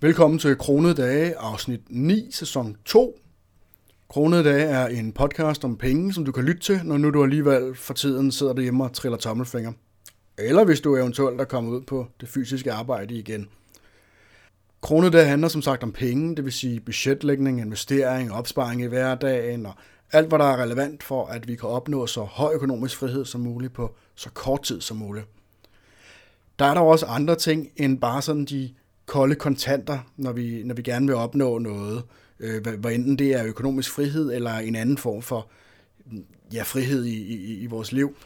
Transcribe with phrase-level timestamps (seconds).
[0.00, 3.18] Velkommen til Kronede Dage, afsnit 9, sæson 2.
[4.08, 7.22] Kronede Dage er en podcast om penge, som du kan lytte til, når nu du
[7.22, 9.72] alligevel for tiden sidder derhjemme og triller tommelfinger.
[10.38, 13.48] Eller hvis du eventuelt er kommet ud på det fysiske arbejde igen.
[14.80, 19.66] Kronede Dage handler som sagt om penge, det vil sige budgetlægning, investering, opsparing i hverdagen
[19.66, 19.74] og
[20.12, 23.40] alt, hvad der er relevant for, at vi kan opnå så høj økonomisk frihed som
[23.40, 25.26] muligt på så kort tid som muligt.
[26.58, 28.74] Der er der også andre ting end bare sådan de
[29.08, 32.02] kolde kontanter, når vi, når vi gerne vil opnå noget.
[32.40, 35.50] Øh, hvad enten det er økonomisk frihed eller en anden form for
[36.52, 38.16] ja, frihed i, i, i vores liv.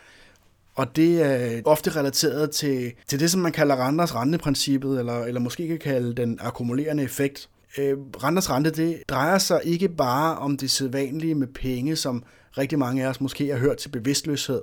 [0.74, 5.40] Og det er ofte relateret til, til det, som man kalder renters renteprincippet, eller, eller
[5.40, 7.48] måske kan kalde den akkumulerende effekt.
[7.78, 12.24] Øh, renters rente, det drejer sig ikke bare om det sædvanlige med penge, som
[12.58, 14.60] rigtig mange af os måske har hørt til bevidstløshed.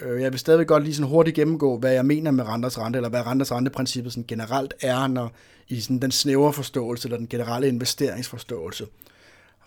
[0.00, 2.96] Øh, jeg vil stadigvæk godt lige sådan hurtigt gennemgå, hvad jeg mener med renters rente,
[2.96, 5.32] eller hvad renters renteprincippet sådan generelt er, når
[5.68, 8.86] i sådan den snævre forståelse, eller den generelle investeringsforståelse.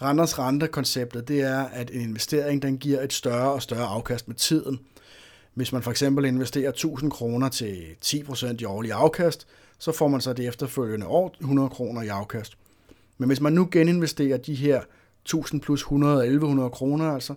[0.02, 4.36] Renters rente-konceptet, det er, at en investering, den giver et større og større afkast med
[4.36, 4.80] tiden.
[5.54, 9.48] Hvis man for eksempel investerer 1000 kroner til 10% i årlig afkast,
[9.80, 12.58] så får man så det efterfølgende år 100 kroner i afkast.
[13.18, 14.82] Men hvis man nu geninvesterer de her
[15.24, 17.34] 1000 plus 100 1100 kroner, altså,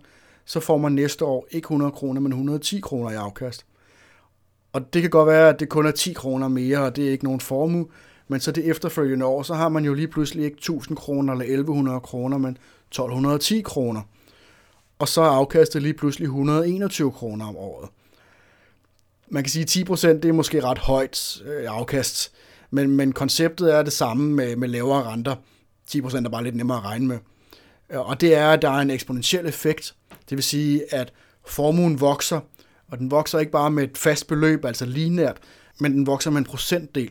[0.49, 3.67] så får man næste år ikke 100 kroner, men 110 kroner i afkast.
[4.73, 7.11] Og det kan godt være, at det kun er 10 kroner mere, og det er
[7.11, 7.87] ikke nogen formue,
[8.29, 11.45] men så det efterfølgende år, så har man jo lige pludselig ikke 1000 kroner eller
[11.45, 14.03] 1100 kroner, men 1210 kroner.
[14.99, 17.89] Og så er afkastet lige pludselig 121 kroner om året.
[19.31, 22.33] Man kan sige, at 10% det er måske ret højt øh, afkast,
[22.71, 25.37] men, men konceptet er det samme med, med lavere renter.
[25.91, 27.19] 10% er bare lidt nemmere at regne med.
[27.91, 29.95] Og det er, at der er en eksponentiel effekt,
[30.29, 31.13] det vil sige, at
[31.47, 32.41] formuen vokser,
[32.89, 35.37] og den vokser ikke bare med et fast beløb, altså lineært,
[35.81, 37.11] men den vokser med en procentdel.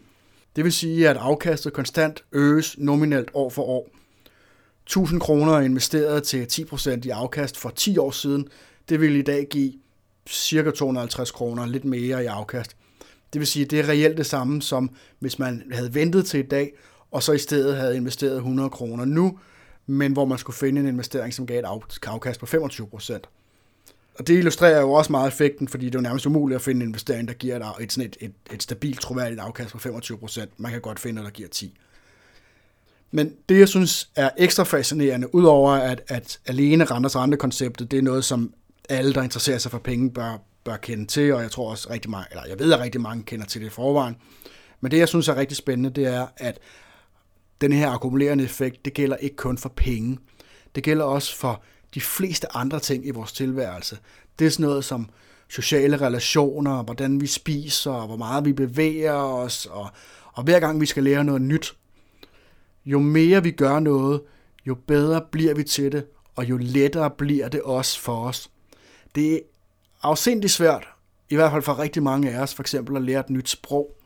[0.55, 3.89] Det vil sige, at afkastet konstant øges nominelt år for år.
[4.85, 8.47] 1000 kroner investeret til 10% i afkast for 10 år siden,
[8.89, 9.73] det vil i dag give
[10.29, 10.71] ca.
[10.71, 12.75] 250 kroner, lidt mere i afkast.
[13.33, 14.89] Det vil sige, at det er reelt det samme som
[15.19, 16.73] hvis man havde ventet til i dag,
[17.11, 19.39] og så i stedet havde investeret 100 kroner nu,
[19.87, 21.65] men hvor man skulle finde en investering, som gav et
[22.05, 23.29] afkast på 25 procent.
[24.19, 26.83] Og det illustrerer jo også meget effekten, fordi det er jo nærmest umuligt at finde
[26.83, 30.17] en investering, der giver et, et, sådan et, et, et stabilt, troværdigt afkast på 25
[30.17, 30.51] procent.
[30.57, 31.77] Man kan godt finde, der giver 10.
[33.11, 38.03] Men det, jeg synes er ekstra fascinerende, udover at, at alene renters rentekonceptet, det er
[38.03, 38.53] noget, som
[38.89, 42.11] alle, der interesserer sig for penge, bør, bør kende til, og jeg tror også rigtig
[42.11, 44.15] mange, eller jeg ved, at rigtig mange kender til det i forvejen.
[44.81, 46.59] Men det, jeg synes er rigtig spændende, det er, at
[47.61, 50.17] den her akkumulerende effekt, det gælder ikke kun for penge.
[50.75, 51.63] Det gælder også for
[51.93, 53.97] de fleste andre ting i vores tilværelse.
[54.39, 55.09] Det er sådan noget som
[55.49, 59.89] sociale relationer, hvordan vi spiser, hvor meget vi bevæger os, og,
[60.33, 61.75] og hver gang vi skal lære noget nyt.
[62.85, 64.21] Jo mere vi gør noget,
[64.65, 68.51] jo bedre bliver vi til det, og jo lettere bliver det også for os.
[69.15, 69.39] Det er
[70.03, 70.87] afsindig svært,
[71.29, 73.96] i hvert fald for rigtig mange af os, for eksempel at lære et nyt sprog.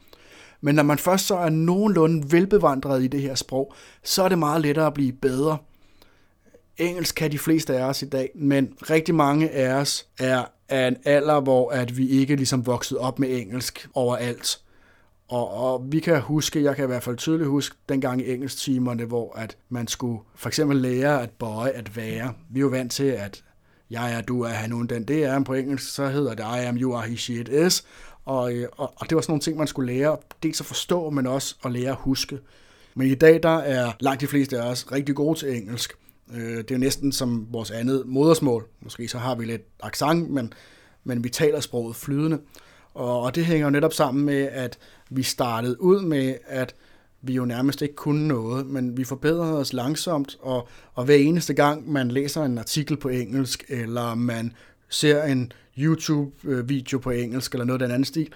[0.61, 3.73] Men når man først så er nogenlunde velbevandret i det her sprog,
[4.03, 5.57] så er det meget lettere at blive bedre.
[6.77, 10.88] Engelsk kan de fleste af os i dag, men rigtig mange af os er af
[10.88, 14.59] en alder, hvor at vi ikke ligesom vokset op med engelsk overalt.
[15.29, 19.05] Og, og vi kan huske, jeg kan i hvert fald tydeligt huske, dengang i engelsktimerne,
[19.05, 22.33] hvor at man skulle for eksempel lære at bøje at være.
[22.49, 23.43] Vi er jo vant til, at
[23.89, 26.66] jeg er, du er, han, hun, den, det er på engelsk, så hedder det I
[26.66, 27.83] am, you are, he, she, it is.
[28.25, 31.09] Og, øh, og, og det var sådan nogle ting, man skulle lære, dels at forstå,
[31.09, 32.39] men også at lære at huske.
[32.95, 35.93] Men i dag, der er langt de fleste af os rigtig gode til engelsk.
[36.33, 38.67] Øh, det er næsten som vores andet modersmål.
[38.81, 40.53] Måske så har vi lidt accent, men,
[41.03, 42.39] men vi taler sproget flydende.
[42.93, 44.77] Og, og det hænger jo netop sammen med, at
[45.09, 46.75] vi startede ud med, at
[47.21, 51.53] vi jo nærmest ikke kunne noget, men vi forbedrede os langsomt, og, og hver eneste
[51.53, 54.53] gang man læser en artikel på engelsk, eller man
[54.91, 58.34] ser en YouTube-video på engelsk eller noget af den anden stil,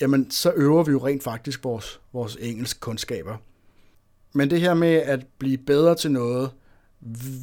[0.00, 3.36] jamen så øver vi jo rent faktisk vores, vores engelsk kundskaber.
[4.32, 6.50] Men det her med at blive bedre til noget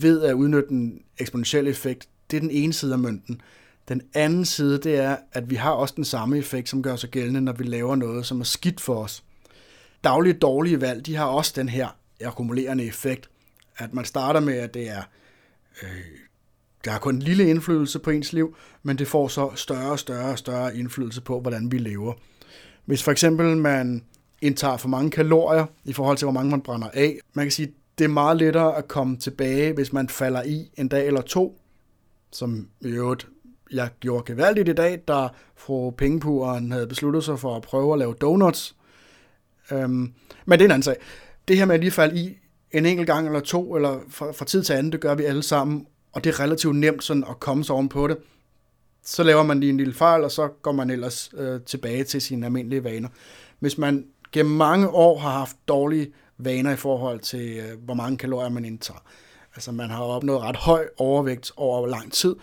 [0.02, 3.42] ved at udnytte den eksponentielle effekt, det er den ene side af mønten.
[3.88, 7.10] Den anden side, det er, at vi har også den samme effekt, som gør sig
[7.10, 9.24] gældende, når vi laver noget, som er skidt for os.
[10.04, 13.30] Daglige dårlige valg, de har også den her akkumulerende effekt,
[13.78, 15.02] at man starter med, at det er
[15.84, 15.90] øh,
[16.86, 20.00] der har kun en lille indflydelse på ens liv, men det får så større og
[20.00, 22.14] større og større indflydelse på, hvordan vi lever.
[22.86, 24.04] Hvis for eksempel man
[24.42, 27.74] indtager for mange kalorier i forhold til, hvor mange man brænder af, man kan sige,
[27.98, 31.62] det er meget lettere at komme tilbage, hvis man falder i en dag eller to,
[32.32, 33.28] som i øvrigt
[33.72, 38.00] jeg gjorde gevaldigt i dag, da fru Pengepuren havde besluttet sig for at prøve at
[38.00, 38.76] lave donuts.
[39.72, 40.14] Øhm,
[40.46, 40.96] men det er en anden sag.
[41.48, 42.38] Det her med at lige falde i
[42.72, 45.44] en enkelt gang eller to, eller fra, fra tid til anden, det gør vi alle
[45.44, 48.18] sammen, og det er relativt nemt sådan at komme sig oven på det.
[49.04, 52.22] Så laver man lige en lille fejl, og så går man ellers øh, tilbage til
[52.22, 53.10] sine almindelige vaner.
[53.60, 58.18] Hvis man gennem mange år har haft dårlige vaner i forhold til, øh, hvor mange
[58.18, 59.04] kalorier man indtager,
[59.56, 62.36] altså man har opnået ret høj overvægt over lang tid,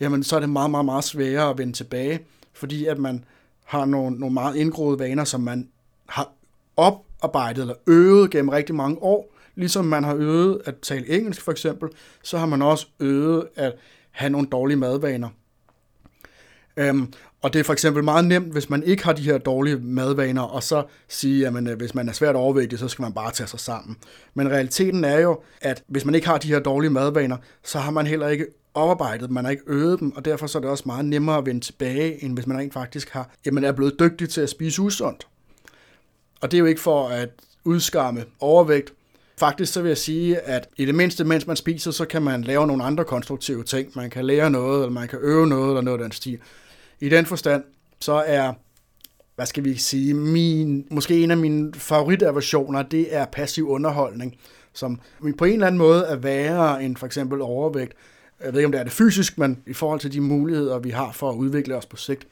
[0.00, 2.20] jamen så er det meget, meget, meget sværere at vende tilbage,
[2.52, 3.24] fordi at man
[3.64, 5.68] har nogle, nogle meget indgroede vaner, som man
[6.06, 6.32] har
[6.76, 11.52] oparbejdet eller øvet gennem rigtig mange år, ligesom man har øvet at tale engelsk for
[11.52, 11.88] eksempel,
[12.22, 13.72] så har man også øvet at
[14.10, 15.28] have nogle dårlige madvaner.
[16.76, 17.12] Øhm,
[17.42, 20.42] og det er for eksempel meget nemt, hvis man ikke har de her dårlige madvaner,
[20.42, 23.46] og så sige, at øh, hvis man er svært overvægtig, så skal man bare tage
[23.46, 23.96] sig sammen.
[24.34, 27.90] Men realiteten er jo, at hvis man ikke har de her dårlige madvaner, så har
[27.90, 30.84] man heller ikke oparbejdet, man har ikke øvet dem, og derfor så er det også
[30.86, 34.28] meget nemmere at vende tilbage, end hvis man rent faktisk har, jamen er blevet dygtig
[34.28, 35.26] til at spise usundt.
[36.40, 37.28] Og det er jo ikke for at
[37.64, 38.92] udskamme overvægt.
[39.36, 42.42] Faktisk så vil jeg sige, at i det mindste, mens man spiser, så kan man
[42.42, 43.92] lave nogle andre konstruktive ting.
[43.94, 46.38] Man kan lære noget, eller man kan øve noget, eller noget af den stil.
[47.00, 47.64] I den forstand,
[48.00, 48.52] så er,
[49.36, 54.36] hvad skal vi sige, min, måske en af mine favoritaversioner, det er passiv underholdning,
[54.72, 55.00] som
[55.38, 57.92] på en eller anden måde er værre end for eksempel overvægt.
[58.44, 60.90] Jeg ved ikke, om det er det fysisk, men i forhold til de muligheder, vi
[60.90, 62.26] har for at udvikle os på sigt.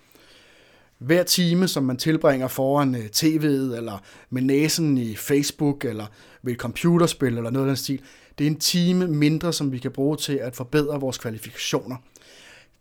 [1.03, 6.07] Hver time, som man tilbringer foran øh, tv'et, eller med næsen i Facebook, eller
[6.43, 8.01] ved et computerspil, eller noget af den stil,
[8.39, 11.97] det er en time mindre, som vi kan bruge til at forbedre vores kvalifikationer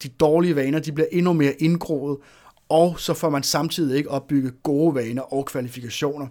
[0.03, 2.17] de dårlige vaner, de bliver endnu mere indgroet,
[2.69, 6.27] og så får man samtidig ikke opbygget gode vaner og kvalifikationer.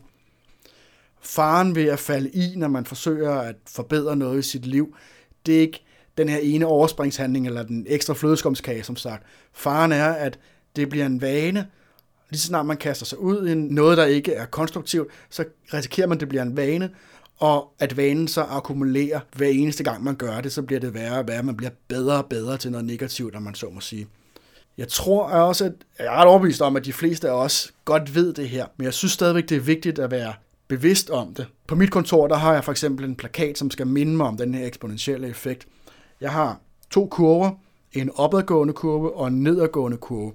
[1.21, 4.97] Faren ved at falde i, når man forsøger at forbedre noget i sit liv,
[5.47, 5.85] det er ikke
[6.19, 9.27] den her ene overspringshandling eller den ekstra flødeskumskage, som sagt.
[9.53, 10.39] Faren er, at
[10.77, 11.67] det bliver en vane,
[12.31, 15.45] lige så snart man kaster sig ud i noget, der ikke er konstruktivt, så
[15.75, 16.91] risikerer man, at det bliver en vane,
[17.39, 21.19] og at vanen så akkumulerer hver eneste gang, man gør det, så bliver det værre
[21.19, 21.43] og værre.
[21.43, 24.07] Man bliver bedre og bedre til noget negativt, når man så må sige.
[24.79, 28.15] Jeg tror også, at jeg er ret overbevist om, at de fleste af os godt
[28.15, 30.33] ved det her, men jeg synes stadigvæk, det er vigtigt at være
[30.69, 31.47] bevidst om det.
[31.67, 34.37] På mit kontor, der har jeg for eksempel en plakat, som skal minde mig om
[34.37, 35.67] den her eksponentielle effekt.
[36.21, 36.61] Jeg har
[36.91, 37.51] to kurver,
[37.93, 40.33] en opadgående kurve og en nedadgående kurve.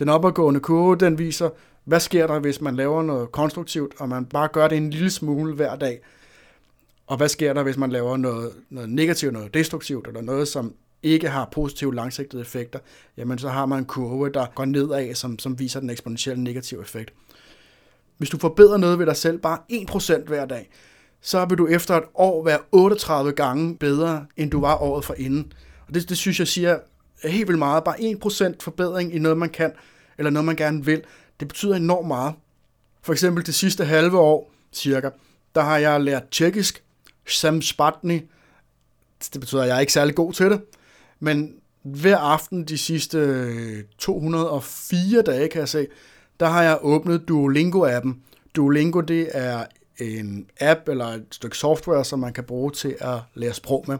[0.00, 1.50] Den opadgående kurve, den viser,
[1.84, 5.10] hvad sker der, hvis man laver noget konstruktivt, og man bare gør det en lille
[5.10, 6.00] smule hver dag.
[7.06, 10.74] Og hvad sker der, hvis man laver noget, noget negativt, noget destruktivt, eller noget, som
[11.02, 12.78] ikke har positive langsigtede effekter,
[13.16, 16.80] jamen så har man en kurve, der går nedad, som, som viser den eksponentielle negative
[16.82, 17.14] effekt.
[18.18, 20.70] Hvis du forbedrer noget ved dig selv bare 1% hver dag,
[21.20, 25.14] så vil du efter et år være 38 gange bedre, end du var året for
[25.18, 25.52] inden.
[25.88, 26.78] Og det, det synes jeg siger
[27.24, 27.84] helt vildt meget.
[27.84, 27.96] Bare
[28.50, 29.72] 1% forbedring i noget, man kan,
[30.20, 31.02] eller noget, man gerne vil,
[31.40, 32.34] det betyder enormt meget.
[33.02, 35.10] For eksempel det sidste halve år, cirka,
[35.54, 36.82] der har jeg lært tjekkisk,
[37.26, 38.20] samspatni,
[39.32, 40.60] Det betyder, at jeg er ikke særlig god til det.
[41.20, 45.86] Men hver aften de sidste øh, 204 dage, kan jeg se,
[46.40, 48.14] der har jeg åbnet Duolingo-appen.
[48.56, 49.64] Duolingo, det er
[49.98, 53.98] en app eller et stykke software, som man kan bruge til at lære sprog med.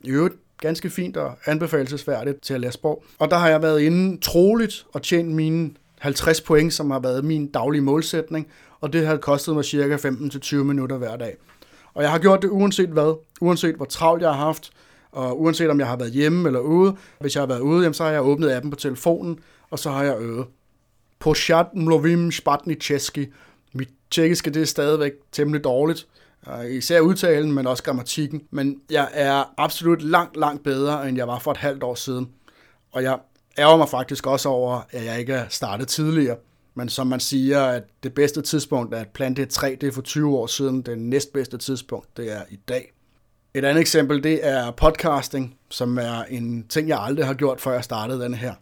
[0.00, 3.04] I øvrigt ganske fint og anbefalesværdigt til at læse sprog.
[3.18, 7.24] Og der har jeg været inde troligt og tjent mine 50 point, som har været
[7.24, 8.46] min daglige målsætning,
[8.80, 11.36] og det har kostet mig cirka 15-20 minutter hver dag.
[11.94, 14.70] Og jeg har gjort det uanset hvad, uanset hvor travlt jeg har haft,
[15.12, 16.96] og uanset om jeg har været hjemme eller ude.
[17.20, 19.38] Hvis jeg har været ude, jamen, så har jeg åbnet appen på telefonen,
[19.70, 20.46] og så har jeg øvet.
[21.18, 22.76] På chat mlovim spatni.
[23.72, 26.06] Mit tjekkiske det er stadigvæk temmelig dårligt.
[26.52, 28.42] Øh, især udtalen, men også grammatikken.
[28.50, 32.28] Men jeg er absolut langt, langt bedre, end jeg var for et halvt år siden.
[32.92, 33.18] Og jeg
[33.58, 36.36] ærger mig faktisk også over, at jeg ikke er startet tidligere.
[36.74, 40.02] Men som man siger, at det bedste tidspunkt at plante et træ, det er for
[40.02, 40.82] 20 år siden.
[40.82, 42.92] Det næstbedste tidspunkt, det er i dag.
[43.54, 47.72] Et andet eksempel, det er podcasting, som er en ting, jeg aldrig har gjort, før
[47.72, 48.54] jeg startede den her.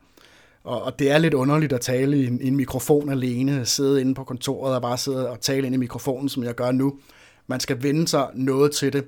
[0.65, 4.01] Og, og det er lidt underligt at tale i en, i en mikrofon alene, sidde
[4.01, 6.99] inde på kontoret og bare sidde og tale ind i mikrofonen, som jeg gør nu.
[7.47, 9.05] Man skal vende sig noget til det.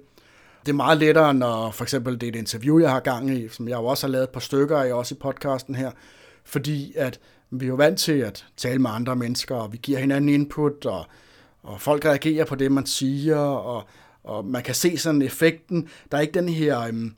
[0.67, 3.49] Det er meget lettere, når for eksempel det er et interview, jeg har gang i,
[3.49, 5.91] som jeg jo også har lavet et par stykker af, også i podcasten her,
[6.45, 9.99] fordi at vi er jo vant til at tale med andre mennesker, og vi giver
[9.99, 11.07] hinanden input, og,
[11.63, 13.85] og folk reagerer på det, man siger, og,
[14.25, 15.89] og man kan se sådan effekten.
[16.11, 16.81] Der er ikke den her...
[16.81, 17.15] Øhm,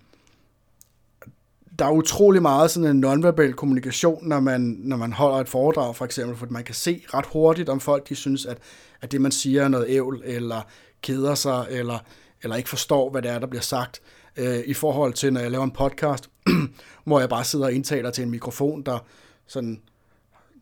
[1.79, 5.97] der er utrolig meget sådan en nonverbal kommunikation, når man, når man holder et foredrag,
[5.97, 8.59] for eksempel, for man kan se ret hurtigt, om folk de synes, at,
[9.01, 10.63] at det, man siger, er noget ævl, eller
[11.03, 11.99] keder sig, eller,
[12.43, 14.01] eller ikke forstår, hvad det er, der bliver sagt,
[14.37, 16.31] øh, i forhold til, når jeg laver en podcast,
[17.05, 18.99] hvor jeg bare sidder og indtaler til en mikrofon, der
[19.47, 19.81] sådan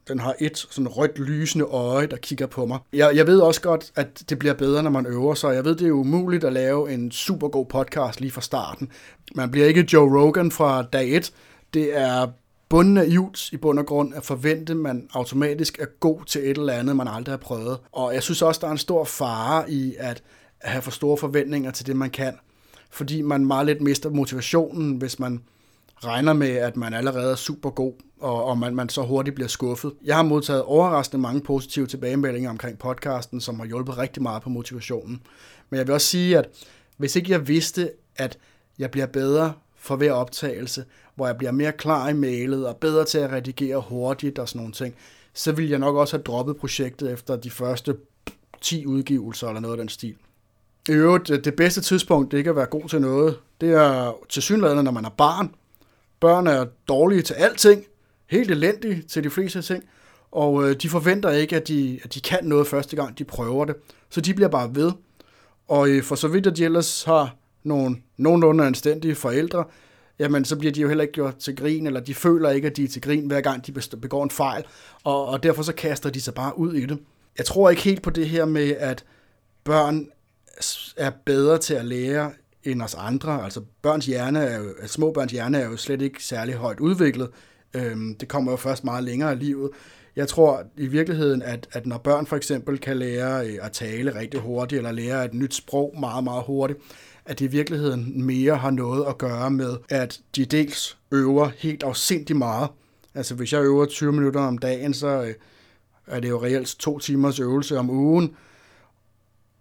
[0.08, 2.78] Den har et sådan rødt lysende øje, der kigger på mig.
[2.92, 5.54] Jeg, jeg ved også godt, at det bliver bedre, når man øver sig.
[5.54, 8.90] Jeg ved, det er umuligt at lave en super god podcast lige fra starten.
[9.34, 11.32] Man bliver ikke Joe Rogan fra dag 1.
[11.74, 12.26] Det er
[12.68, 16.58] bunden naivt i bund og grund at forvente, at man automatisk er god til et
[16.58, 17.78] eller andet, man aldrig har prøvet.
[17.92, 20.22] Og jeg synes også, der er en stor fare i at
[20.58, 22.38] have for store forventninger til det, man kan.
[22.90, 25.42] Fordi man meget lidt mister motivationen, hvis man
[26.04, 29.48] regner med, at man allerede er super god, og, og man, man så hurtigt bliver
[29.48, 29.92] skuffet.
[30.04, 34.50] Jeg har modtaget overraskende mange positive tilbagemeldinger omkring podcasten, som har hjulpet rigtig meget på
[34.50, 35.22] motivationen.
[35.70, 36.48] Men jeg vil også sige, at
[36.96, 38.38] hvis ikke jeg vidste, at
[38.78, 43.04] jeg bliver bedre for hver optagelse, hvor jeg bliver mere klar i mailet og bedre
[43.04, 44.94] til at redigere hurtigt og sådan nogle ting,
[45.34, 47.96] så ville jeg nok også have droppet projektet efter de første
[48.60, 50.14] 10 udgivelser eller noget af den stil.
[50.88, 54.16] I øvrigt, øh, det bedste tidspunkt, det ikke at være god til noget, det er
[54.28, 55.54] til synligheden, når man er barn.
[56.20, 57.84] Børn er dårlige til alting,
[58.26, 59.84] helt elendige til de fleste ting,
[60.30, 63.64] og øh, de forventer ikke, at de, at de kan noget første gang, de prøver
[63.64, 63.76] det.
[64.10, 64.92] Så de bliver bare ved.
[65.68, 67.34] Og øh, for så vidt, at de ellers har
[67.68, 69.64] nogle nogenlunde anstændige forældre,
[70.18, 72.76] jamen så bliver de jo heller ikke gjort til grin, eller de føler ikke, at
[72.76, 74.64] de er til grin, hver gang de begår en fejl,
[75.04, 76.98] og, og derfor så kaster de sig bare ud i det.
[77.38, 79.04] Jeg tror ikke helt på det her med, at
[79.64, 80.06] børn
[80.96, 82.32] er bedre til at lære
[82.64, 83.44] end os andre.
[83.44, 86.80] Altså børns hjerne er jo, altså, små børns hjerne er jo slet ikke særlig højt
[86.80, 87.28] udviklet.
[87.74, 89.70] Øhm, det kommer jo først meget længere i livet.
[90.16, 94.18] Jeg tror i virkeligheden, at, at når børn for eksempel kan lære øh, at tale
[94.18, 96.78] rigtig hurtigt, eller lære et nyt sprog meget, meget hurtigt,
[97.28, 101.82] at det i virkeligheden mere har noget at gøre med, at de dels øver helt
[101.82, 102.68] afsindig meget.
[103.14, 105.34] Altså hvis jeg øver 20 minutter om dagen, så øh,
[106.06, 108.36] er det jo reelt to timers øvelse om ugen,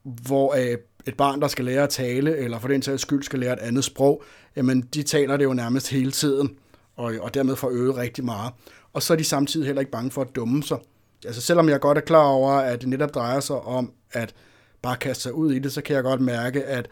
[0.04, 3.40] hvor øh, et barn, der skal lære at tale, eller for den sags skyld skal
[3.40, 4.24] lære et andet sprog,
[4.56, 6.58] jamen de taler det jo nærmest hele tiden,
[6.96, 8.54] og, og dermed får øvet rigtig meget.
[8.94, 10.78] Og så er de samtidig heller ikke bange for at dumme sig.
[11.26, 14.36] Altså selvom jeg godt er klar over, at det netop drejer sig om at
[14.82, 16.90] bare kaste sig ud i det, så kan jeg godt mærke, at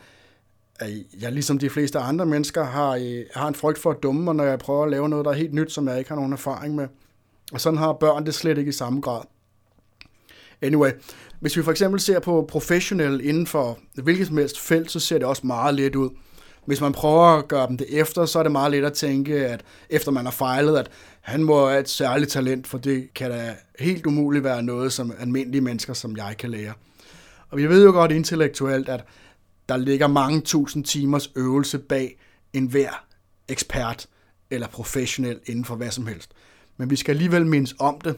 [1.21, 4.35] jeg ligesom de fleste andre mennesker har, øh, har en frygt for at dumme mig,
[4.35, 6.33] når jeg prøver at lave noget, der er helt nyt, som jeg ikke har nogen
[6.33, 6.87] erfaring med.
[7.53, 9.21] Og sådan har børn det slet ikke i samme grad.
[10.61, 10.91] Anyway,
[11.39, 15.17] hvis vi for eksempel ser på professionelle inden for hvilket som helst felt, så ser
[15.17, 16.09] det også meget let ud.
[16.65, 19.47] Hvis man prøver at gøre dem det efter, så er det meget let at tænke,
[19.47, 20.89] at efter man har fejlet, at
[21.21, 25.13] han må have et særligt talent, for det kan da helt umuligt være noget, som
[25.19, 26.73] almindelige mennesker som jeg kan lære.
[27.49, 29.03] Og vi ved jo godt intellektuelt, at
[29.69, 32.17] der ligger mange tusind timers øvelse bag
[32.53, 33.05] enhver
[33.47, 34.07] ekspert
[34.49, 36.31] eller professionel inden for hvad som helst.
[36.77, 38.15] Men vi skal alligevel mindes om det,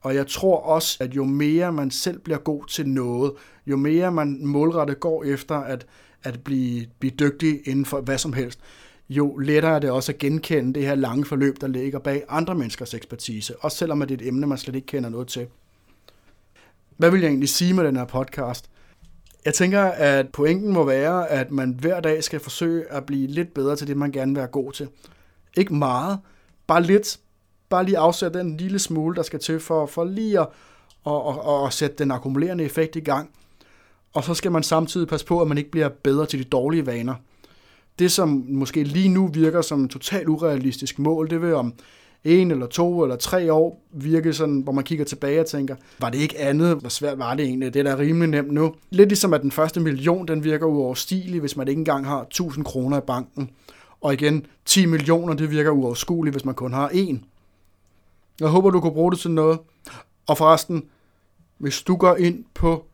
[0.00, 3.32] og jeg tror også, at jo mere man selv bliver god til noget,
[3.66, 5.86] jo mere man målrettet går efter at,
[6.22, 8.60] at blive, blive dygtig inden for hvad som helst,
[9.08, 12.54] jo lettere er det også at genkende det her lange forløb, der ligger bag andre
[12.54, 15.46] menneskers ekspertise, også selvom det er et emne, man slet ikke kender noget til.
[16.96, 18.69] Hvad vil jeg egentlig sige med den her podcast?
[19.44, 23.54] Jeg tænker, at pointen må være, at man hver dag skal forsøge at blive lidt
[23.54, 24.88] bedre til det, man gerne vil være god til.
[25.56, 26.18] Ikke meget,
[26.66, 27.18] bare lidt.
[27.68, 30.48] Bare lige afsætte den lille smule, der skal til for, for lige at
[31.04, 33.30] og, og, og sætte den akkumulerende effekt i gang.
[34.12, 36.86] Og så skal man samtidig passe på, at man ikke bliver bedre til de dårlige
[36.86, 37.14] vaner.
[37.98, 41.74] Det, som måske lige nu virker som et totalt urealistisk mål, det vil om
[42.24, 46.10] en eller to eller tre år virke sådan, hvor man kigger tilbage og tænker, var
[46.10, 46.76] det ikke andet?
[46.76, 47.74] Hvor svært var det egentlig?
[47.74, 48.74] Det er da rimelig nemt nu.
[48.90, 52.64] Lidt ligesom at den første million, den virker uoverstigelig, hvis man ikke engang har 1000
[52.64, 53.50] kroner i banken.
[54.00, 57.24] Og igen, 10 millioner, det virker uoverskueligt, hvis man kun har en.
[58.40, 59.58] Jeg håber, du kunne bruge det til noget.
[60.26, 60.84] Og forresten,
[61.58, 62.84] hvis du går ind på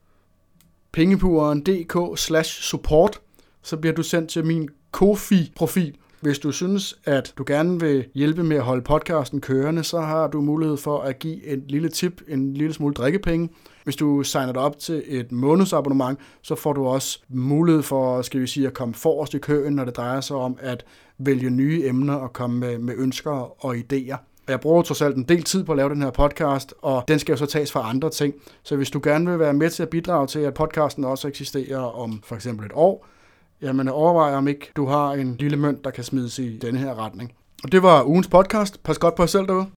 [0.92, 3.20] pengepuren.dk slash support,
[3.62, 8.42] så bliver du sendt til min Kofi-profil, hvis du synes, at du gerne vil hjælpe
[8.42, 12.22] med at holde podcasten kørende, så har du mulighed for at give et lille tip,
[12.28, 13.48] en lille smule drikkepenge.
[13.84, 18.40] Hvis du signer dig op til et månedsabonnement, så får du også mulighed for, skal
[18.40, 20.84] vi sige, at komme forrest i køen, når det drejer sig om at
[21.18, 24.16] vælge nye emner og komme med, med ønsker og idéer.
[24.48, 27.18] Jeg bruger trods alt en del tid på at lave den her podcast, og den
[27.18, 28.34] skal jo så tages fra andre ting.
[28.62, 31.78] Så hvis du gerne vil være med til at bidrage til, at podcasten også eksisterer
[31.78, 33.06] om for eksempel et år,
[33.62, 37.04] jamen overvej om ikke du har en lille mønt, der kan smides i denne her
[37.04, 37.32] retning.
[37.64, 38.82] Og det var ugens podcast.
[38.82, 39.66] Pas godt på jer selv derude.